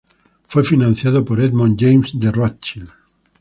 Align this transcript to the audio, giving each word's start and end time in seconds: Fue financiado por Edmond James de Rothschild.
Fue 0.47 0.63
financiado 0.63 1.23
por 1.23 1.39
Edmond 1.39 1.77
James 1.79 2.19
de 2.19 2.31
Rothschild. 2.31 2.89